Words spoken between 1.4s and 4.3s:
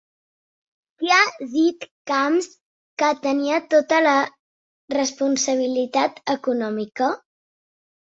dit Camps que tenia tota la